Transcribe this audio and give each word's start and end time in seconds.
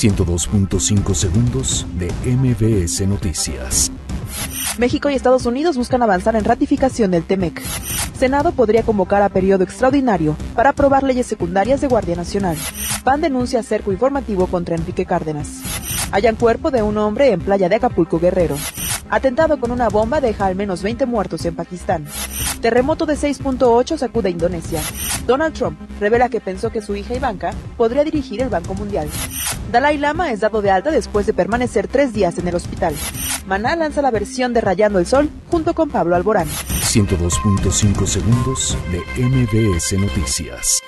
102.5 0.00 1.14
segundos 1.14 1.86
de 1.98 2.10
MBS 2.24 3.06
Noticias. 3.06 3.92
México 4.78 5.10
y 5.10 5.14
Estados 5.14 5.44
Unidos 5.44 5.76
buscan 5.76 6.02
avanzar 6.02 6.36
en 6.36 6.44
ratificación 6.44 7.10
del 7.10 7.24
TEMEC. 7.24 7.60
Senado 8.18 8.52
podría 8.52 8.82
convocar 8.82 9.20
a 9.20 9.28
periodo 9.28 9.62
extraordinario 9.62 10.38
para 10.56 10.70
aprobar 10.70 11.02
leyes 11.02 11.26
secundarias 11.26 11.82
de 11.82 11.88
Guardia 11.88 12.16
Nacional. 12.16 12.56
PAN 13.04 13.20
denuncia 13.20 13.62
cerco 13.62 13.92
informativo 13.92 14.46
contra 14.46 14.74
Enrique 14.74 15.04
Cárdenas. 15.04 15.60
Hallan 16.12 16.36
cuerpo 16.36 16.70
de 16.70 16.80
un 16.80 16.96
hombre 16.96 17.32
en 17.32 17.40
playa 17.42 17.68
de 17.68 17.74
Acapulco 17.74 18.18
Guerrero. 18.18 18.56
Atentado 19.10 19.60
con 19.60 19.70
una 19.70 19.90
bomba 19.90 20.22
deja 20.22 20.46
al 20.46 20.56
menos 20.56 20.82
20 20.82 21.04
muertos 21.04 21.44
en 21.44 21.54
Pakistán. 21.54 22.06
Terremoto 22.62 23.04
de 23.04 23.14
6.8 23.14 23.98
sacude 23.98 24.30
Indonesia. 24.30 24.80
Donald 25.30 25.54
Trump 25.54 25.78
revela 26.00 26.28
que 26.28 26.40
pensó 26.40 26.70
que 26.70 26.82
su 26.82 26.96
hija 26.96 27.14
Ivanka 27.14 27.52
podría 27.76 28.02
dirigir 28.02 28.42
el 28.42 28.48
Banco 28.48 28.74
Mundial. 28.74 29.08
Dalai 29.70 29.96
Lama 29.96 30.32
es 30.32 30.40
dado 30.40 30.60
de 30.60 30.72
alta 30.72 30.90
después 30.90 31.24
de 31.24 31.32
permanecer 31.32 31.86
tres 31.86 32.12
días 32.12 32.36
en 32.38 32.48
el 32.48 32.56
hospital. 32.56 32.96
Maná 33.46 33.76
lanza 33.76 34.02
la 34.02 34.10
versión 34.10 34.52
de 34.52 34.60
Rayando 34.60 34.98
el 34.98 35.06
Sol 35.06 35.30
junto 35.48 35.72
con 35.72 35.88
Pablo 35.88 36.16
Alborán. 36.16 36.48
102.5 36.48 38.06
segundos 38.06 38.76
de 38.90 39.24
MBS 39.24 39.92
Noticias. 40.00 40.82